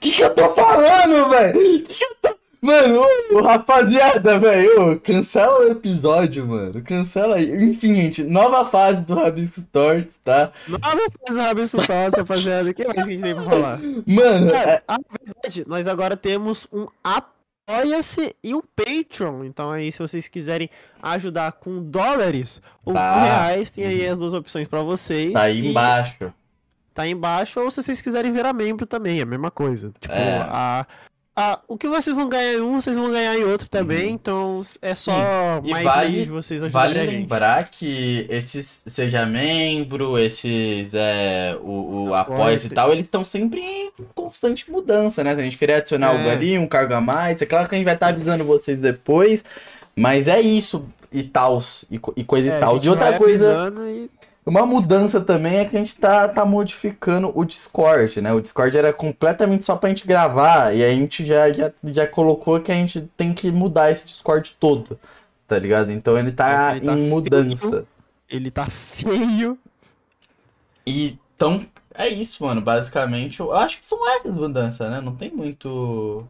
[0.00, 1.58] Que que eu tô falando, velho?
[1.86, 2.42] Que que eu tô...
[2.64, 6.80] Mano, ô, rapaziada, velho, cancela o episódio, mano.
[6.82, 7.50] Cancela aí.
[7.50, 10.52] Enfim, gente, nova fase do Rabiscos Torts, tá?
[10.68, 12.70] Não, não faz Rabisco Tosse, rapaziada.
[12.70, 13.80] O que mais que a gente tem pra falar?
[14.06, 16.86] Mano, Cara, é- a verdade, nós agora temos um
[17.68, 19.44] Apoia-se e um Patreon.
[19.44, 20.70] Então aí, se vocês quiserem
[21.02, 23.14] ajudar com dólares ou Tá.
[23.14, 25.32] com reais, tem aí as duas opções pra vocês.
[25.32, 26.32] tá aí E embaixo.
[26.94, 29.92] Tá aí embaixo, ou se vocês quiserem virar membro também, é a mesma coisa.
[29.98, 30.38] Tipo, É.
[30.48, 30.86] a,
[31.34, 34.10] a, o que vocês vão ganhar em um, vocês vão ganhar em outro também.
[34.12, 35.60] Então é só Uhum.
[35.66, 37.20] E mais vale- meios de vocês Vale ajudarem a gente.
[37.22, 43.90] lembrar que esses seja membro, esses é, o, o e tal, eles estão sempre em
[44.14, 45.34] constante mudança, né?
[45.34, 46.32] Se a gente querer adicionar algo É.
[46.32, 49.44] ali, um cargo a mais, é claro que a gente vai estar avisando vocês depois,
[49.96, 52.78] mas é isso e tal, e, e coisa É, e tal.
[52.78, 54.10] De outra coisa, e-
[54.44, 58.32] uma mudança também é que a gente tá, tá modificando o Discord, né?
[58.32, 62.60] O Discord era completamente só pra gente gravar, e a gente já, já, já colocou
[62.60, 64.98] que a gente tem que mudar esse Discord todo,
[65.46, 65.92] tá ligado?
[65.92, 67.10] Então ele tá Ele tá em feio.
[67.10, 67.84] mudança.
[68.28, 69.58] Ele tá feio.
[70.86, 72.60] E então, é isso, mano.
[72.60, 75.00] Basicamente, eu acho que são essas mudanças, né?
[75.00, 76.24] Não tem muito.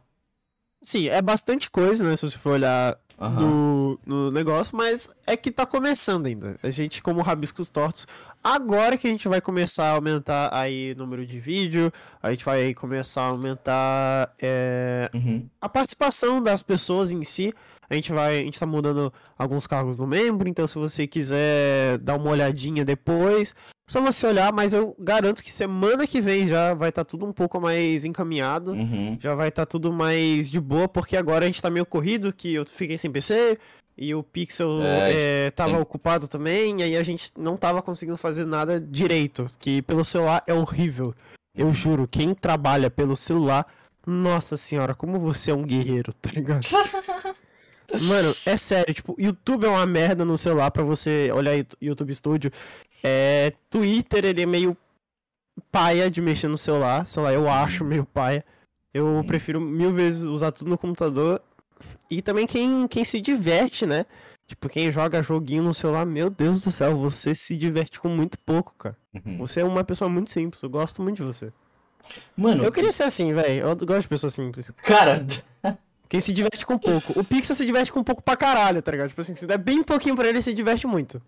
[0.80, 2.16] Sim, é bastante coisa, né?
[2.16, 3.40] Se você for olhar Aham.
[3.40, 6.58] no, no negócio, mas é que tá começando ainda.
[6.62, 8.06] A gente, como Rabiscos Tortos,
[8.42, 12.44] agora que a gente vai começar a aumentar aí o número de vídeo, a gente
[12.44, 15.46] vai começar a aumentar é, Uhum.
[15.60, 17.54] a participação das pessoas em si.
[17.88, 21.98] A gente vai, a gente tá mudando alguns cargos do membro, então se você quiser
[21.98, 23.54] dar uma olhadinha depois,
[23.92, 27.32] só você olhar, mas eu garanto que semana que vem já vai estar tudo um
[27.32, 28.72] pouco mais encaminhado.
[28.72, 29.18] Uhum.
[29.20, 32.54] Já vai estar tudo mais de boa, porque agora a gente tá meio corrido, que
[32.54, 33.58] eu fiquei sem PC
[33.98, 37.82] e o Pixel É, é, tava tem- ocupado também, e aí a gente não tava
[37.82, 41.14] conseguindo fazer nada direito, que pelo celular é horrível.
[41.54, 43.66] Eu juro, quem trabalha pelo celular,
[44.06, 46.66] nossa senhora, como você é um guerreiro, tá ligado?
[48.00, 52.14] Mano, é sério, tipo, YouTube é uma merda no celular pra você olhar Yout- YouTube
[52.14, 52.50] Studio.
[53.02, 54.76] É, Twitter, ele é meio
[55.70, 58.44] paia de mexer no celular, sei lá, eu acho meio paia.
[58.94, 61.40] Eu prefiro mil vezes usar tudo no computador.
[62.10, 64.04] E também quem, quem se diverte, né?
[64.46, 68.38] Tipo, quem joga joguinho no celular, meu Deus do céu, você se diverte com muito
[68.38, 68.96] pouco, cara.
[69.14, 69.38] Uhum.
[69.38, 71.50] Você é uma pessoa muito simples, eu gosto muito de você.
[72.36, 73.66] Mano, Eu queria ser assim, velho.
[73.66, 74.70] Eu gosto de pessoas simples.
[74.82, 75.24] cara,
[76.12, 77.18] Quem se diverte com pouco.
[77.18, 79.08] O Pixel se diverte com pouco pra caralho, tá ligado?
[79.08, 81.22] Tipo assim, se der bem pouquinho pra ele, ele se diverte muito.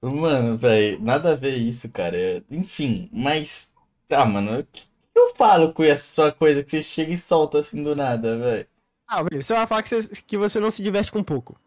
[0.00, 2.16] mano, velho, nada a ver isso, cara.
[2.16, 3.70] É- Enfim, mas.
[4.08, 4.60] Tá, mano.
[4.60, 7.94] O que eu falo com essa sua coisa que você chega e solta assim do
[7.94, 8.66] nada, velho?
[9.06, 11.60] Ah, velho, você vai falar que você, que você não se diverte com pouco.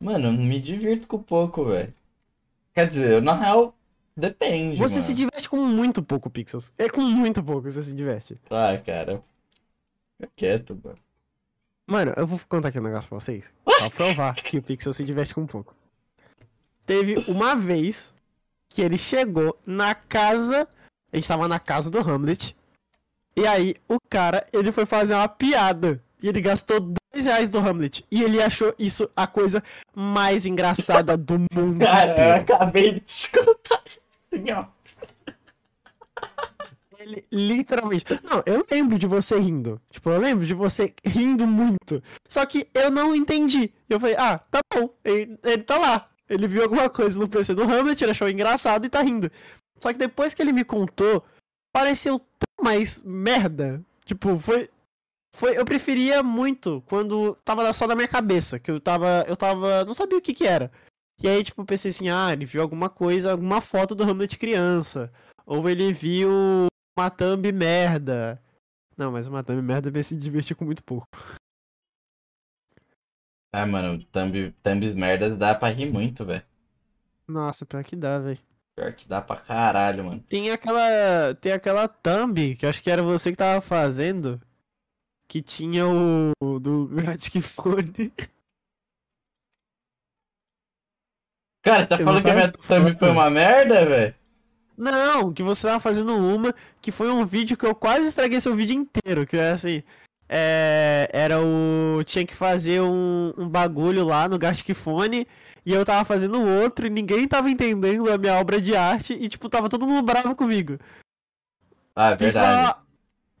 [0.00, 1.94] Mano, me divirto com pouco, velho.
[2.74, 3.72] Quer dizer, na real,
[4.16, 4.78] depende.
[4.78, 5.06] Você mano.
[5.06, 6.72] se diverte com muito pouco, Pixels.
[6.76, 8.36] É com muito pouco que você se diverte.
[8.50, 9.22] Ah, cara.
[10.18, 10.98] Fica quieto, mano.
[11.86, 13.52] Mano, eu vou contar aqui um negócio pra vocês.
[13.64, 15.74] Pra provar que o Pixel se diverte com pouco.
[16.86, 18.12] Teve uma vez
[18.68, 20.66] que ele chegou na casa.
[21.12, 22.56] A gente tava na casa do Hamlet.
[23.36, 26.02] E aí, o cara, ele foi fazer uma piada.
[26.22, 28.04] E ele gastou dois reais do Hamlet.
[28.10, 29.62] E ele achou isso a coisa
[29.94, 32.34] mais engraçada do mundo Cara, eu inteiro.
[32.40, 33.82] acabei de te contar
[34.32, 34.64] assim, ó.
[37.30, 38.04] Literalmente.
[38.22, 39.80] Não, eu lembro de você rindo.
[39.90, 42.02] Tipo, eu lembro de você rindo muito.
[42.28, 43.72] Só que eu não entendi.
[43.88, 44.90] Eu falei, ah, tá bom.
[45.04, 46.08] Ele, ele tá lá.
[46.28, 49.30] Ele viu alguma coisa no PC do Hamlet, ele achou engraçado e tá rindo.
[49.80, 51.22] Só que depois que ele me contou,
[51.72, 53.84] pareceu tão mais merda.
[54.04, 54.70] Tipo, foi.
[55.36, 59.84] Foi, eu preferia muito quando tava só na minha cabeça, que eu tava, eu tava,
[59.84, 60.70] não sabia o que que era.
[61.20, 65.12] E aí, tipo, pensei assim, ah, ele viu alguma coisa, alguma foto do Hamlet criança.
[65.44, 68.40] Ou ele viu uma thumb merda.
[68.96, 71.08] Não, mas uma thumb merda vai se divertir com muito pouco.
[73.52, 76.42] Ah, mano, thumb, thumbs merdas dá pra rir muito, velho.
[77.26, 78.38] Nossa, pior que dá, velho.
[78.76, 80.20] Pior que dá pra caralho, mano.
[80.28, 81.34] Tem aquela.
[81.40, 84.40] Tem aquela thumb, que acho que era você que tava fazendo.
[85.28, 86.32] Que tinha o.
[86.42, 88.12] o do Gatic Fone.
[91.62, 94.14] Cara, tá falando que a minha thumb foi uma merda, velho?
[94.76, 98.54] Não, que você tava fazendo uma, que foi um vídeo que eu quase estraguei seu
[98.56, 99.82] vídeo inteiro, que é assim.
[100.28, 102.02] É, era o.
[102.04, 105.26] Tinha que fazer um, um bagulho lá no Gastic Fone.
[105.66, 109.14] E eu tava fazendo outro e ninguém tava entendendo a minha obra de arte.
[109.14, 110.78] E, tipo, tava todo mundo bravo comigo.
[111.96, 112.66] Ah, é verdade.
[112.66, 112.84] tava-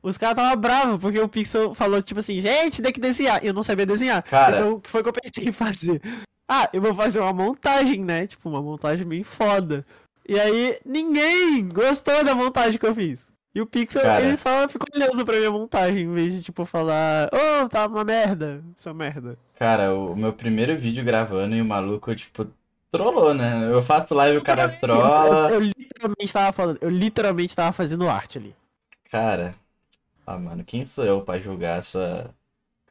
[0.02, 3.42] Os caras tava bravos, porque o Pixel falou, tipo assim, gente, tem que desenhar.
[3.42, 4.22] E eu não sabia desenhar.
[4.22, 4.56] Cara.
[4.58, 6.00] Então, o que foi que eu pensei em fazer?
[6.48, 8.26] Ah, eu vou fazer uma montagem, né?
[8.26, 9.84] Tipo, uma montagem meio foda.
[10.28, 13.32] E aí, ninguém gostou da montagem que eu fiz.
[13.54, 14.24] E o Pixel, Cara.
[14.24, 18.02] ele só ficou olhando pra minha montagem, em vez de, tipo, falar, ô, tá uma
[18.02, 19.38] merda, seu merda.
[19.54, 22.48] Cara, o meu primeiro vídeo gravando e o maluco, tipo,
[22.90, 23.70] trollou, né?
[23.72, 25.50] Eu faço live, o cara Eu, trola.
[25.52, 28.56] eu literalmente tava falando, eu literalmente tava fazendo arte ali.
[29.08, 29.54] Cara,
[30.26, 32.34] ah, mano, quem sou eu pra julgar a sua.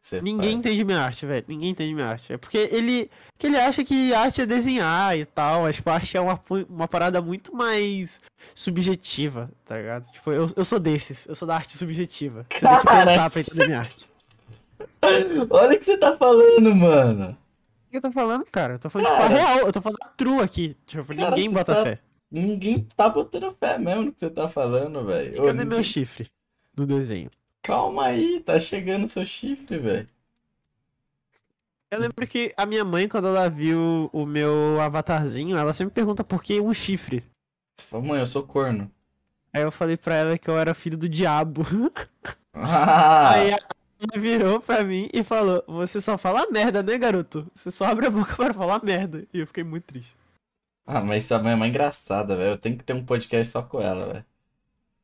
[0.03, 0.53] Que você Ninguém faz?
[0.59, 1.45] entende minha arte, velho.
[1.47, 2.33] Ninguém entende minha arte.
[2.33, 5.61] É porque ele, que ele acha que arte é desenhar e tal.
[5.63, 6.39] Mas, tipo, arte é uma,
[6.69, 8.19] uma parada muito mais
[8.53, 10.11] subjetiva, tá ligado?
[10.11, 11.25] Tipo, eu, eu sou desses.
[11.27, 12.45] Eu sou da arte subjetiva.
[12.53, 14.09] Você tem que pensar pra entender minha arte.
[15.49, 17.37] Olha o que você tá falando, mano.
[17.87, 18.73] O que eu tô falando, cara?
[18.73, 19.33] Eu tô falando, tipo, a Cara.
[19.39, 19.57] real.
[19.67, 20.75] Eu tô falando true aqui.
[20.85, 21.99] Tipo, Cara, ninguém bota tá- fé.
[22.31, 25.35] Ninguém tá botando fé mesmo no que você tá falando, velho.
[25.37, 26.27] Cadê meu ninguém- chifre
[26.75, 27.29] no desenho?
[27.63, 30.09] Calma aí, tá chegando seu chifre, velho.
[31.89, 36.23] Eu lembro que a minha mãe, quando ela viu o meu avatarzinho, ela sempre pergunta
[36.23, 37.23] por que um chifre.
[37.77, 38.91] Você falou, mãe, eu sou corno.
[39.53, 41.63] Aí eu falei pra ela que eu era filho do diabo.
[42.55, 47.49] Ah, Aí ela virou pra mim e falou: Você só fala merda, né, garoto?
[47.55, 49.27] Você só abre a boca para falar merda.
[49.33, 50.15] E eu fiquei muito triste.
[50.85, 52.51] ah, mas sua mãe é uma engraçada, velho.
[52.51, 54.25] Eu tenho que ter um podcast só com ela, velho.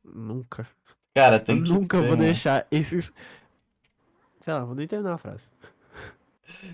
[0.04, 0.68] Nunca.
[1.14, 2.22] Cara, Eu tem que nunca ter, vou mano.
[2.22, 3.12] deixar esses.
[4.40, 5.48] Sei lá, vou nem terminar a frase.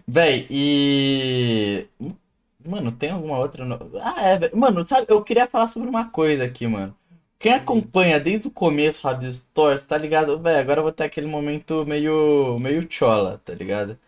[0.07, 1.87] Véi, e.
[2.65, 3.65] Mano, tem alguma outra.
[3.65, 4.57] no- Ah, é, velho.
[4.57, 6.97] Mano, sabe, eu queria falar sobre uma coisa aqui, mano.
[7.39, 10.39] Quem acompanha desde o começo o Rabis Stories, tá ligado?
[10.41, 12.59] Véi, agora eu vou ter aquele momento meio.
[12.59, 13.99] meio chola, tá ligado?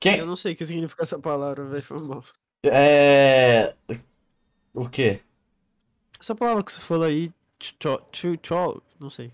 [0.00, 0.18] Quem.
[0.18, 1.82] Eu não sei o que significa essa palavra, velho.
[1.82, 2.24] Foi mal.
[2.66, 3.74] É.
[4.74, 5.20] O quê?
[6.18, 9.32] Essa palavra que você falou aí, tcho, tcho, tcho, não sei.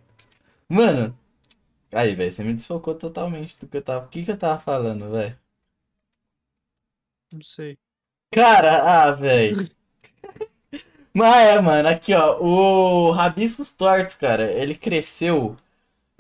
[0.71, 1.15] Mano.
[1.93, 4.07] Aí, velho, você me desfocou totalmente do que eu tava.
[4.07, 5.39] O que que eu tava falando, velho?
[7.33, 7.77] Não sei.
[8.33, 9.69] Cara, ah, velho.
[11.15, 15.57] Mas é, mano, aqui ó, o Rabiscos Tortos, cara, ele cresceu.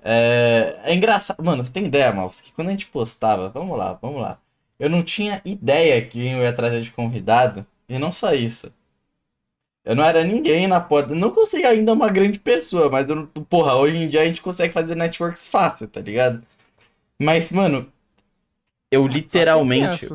[0.02, 1.42] É, é engraçado.
[1.44, 4.40] Mano, você tem ideia, Malfs, que quando a gente postava, vamos lá, vamos lá.
[4.78, 8.72] Eu não tinha ideia que eu ia trazer de convidado, e não só isso.
[9.84, 11.14] Eu não era ninguém na pod.
[11.14, 14.72] Não consegui ainda uma grande pessoa, mas eu, porra, hoje em dia a gente consegue
[14.72, 16.42] fazer networks fácil, tá ligado?
[17.18, 17.90] Mas, mano,
[18.90, 20.08] eu literalmente.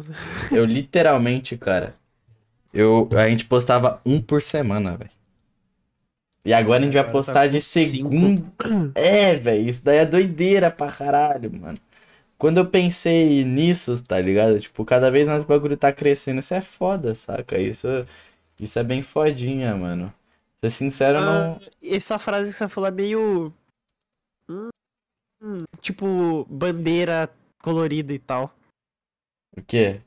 [0.52, 1.96] Eu literalmente, cara.
[2.74, 5.10] Eu, a gente postava um por semana, velho.
[6.44, 8.10] E agora a gente vai tá postar de cinco.
[8.10, 8.52] segundo.
[8.94, 9.68] É, velho.
[9.68, 11.80] Isso daí é doideira pra caralho, mano.
[12.38, 14.60] Quando eu pensei nisso, tá ligado?
[14.60, 16.40] Tipo, cada vez mais o bagulho tá crescendo.
[16.40, 17.58] Isso é foda, saca?
[17.58, 17.88] Isso,
[18.60, 20.14] isso é bem fodinha, mano.
[20.64, 21.56] Ser sincero, eu não.
[21.56, 23.54] Ah, essa frase que você falou é meio.
[24.50, 24.70] Hum,
[25.42, 27.30] hum, tipo, bandeira
[27.62, 28.54] colorida e tal.
[29.58, 30.02] O quê?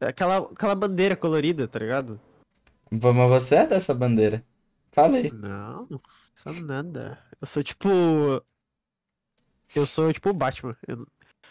[0.00, 2.20] Aquela, aquela bandeira colorida, tá ligado?
[2.90, 4.44] Mas você é dessa bandeira.
[4.92, 5.30] Falei.
[5.30, 5.86] Não,
[6.34, 7.22] sou nada.
[7.40, 7.88] Eu sou tipo.
[9.74, 10.76] Eu sou tipo o Batman.
[10.86, 11.06] Eu-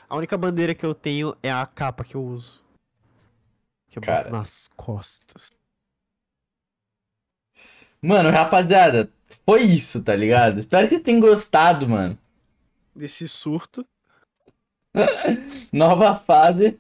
[0.09, 2.61] A única bandeira que eu tenho é a capa que eu uso.
[3.89, 4.29] Que eu boto Cara.
[4.29, 5.51] nas costas.
[8.01, 9.11] Mano, rapaziada,
[9.45, 10.59] foi isso, tá ligado?
[10.59, 12.17] Espero que vocês tenham gostado, mano.
[12.95, 13.85] Desse surto.
[15.71, 16.79] Nova fase.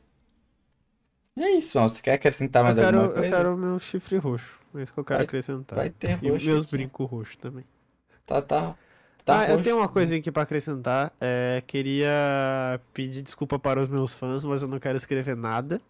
[1.35, 1.89] E é isso, mano.
[1.89, 3.27] Você quer acrescentar mais eu quero, alguma coisa?
[3.27, 4.59] eu quero o meu chifre roxo.
[4.75, 5.77] É isso que eu quero Vai- acrescentar.
[5.77, 6.45] Vai ter E roxo.
[6.45, 7.63] meus brincos roxos também.
[8.25, 8.75] Tá, tá.
[9.25, 9.63] Tá ah, eu roxo.
[9.63, 11.11] tenho uma coisa aqui pra acrescentar.
[11.19, 15.81] É, queria pedir desculpa para os meus fãs, mas eu não quero escrever nada.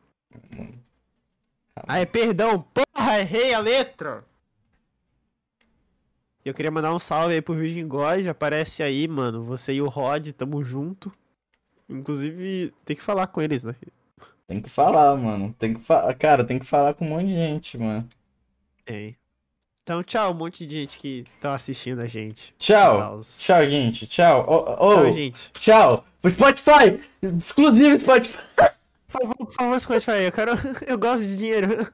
[1.88, 4.24] Ai, perdão, porra, errei a letra!
[6.44, 9.44] Eu queria mandar um salve aí pro Virgin God, aparece aí, mano.
[9.44, 11.12] Você e o Rod, tamo junto.
[11.90, 13.76] Inclusive, tem que falar com eles, né?
[14.48, 15.54] Tem que falar, mano.
[15.60, 16.14] Tem que fa...
[16.14, 18.08] Cara, tem que falar com um monte de gente, mano.
[18.86, 19.18] Tem.
[19.84, 22.54] Então, tchau, um monte de gente que tá assistindo a gente.
[22.58, 23.22] Tchau.
[23.40, 24.08] Tchau, gente.
[24.08, 24.46] Tchau.
[24.48, 25.52] Ô, ô, Tchau, gente.
[25.54, 26.06] Tchau.
[26.24, 27.00] O Spotify.
[27.22, 28.38] Exclusivo Spotify.
[28.56, 28.72] Por
[29.08, 30.52] favor, por favor, Spotify, eu quero.
[30.86, 31.92] Eu gosto de dinheiro.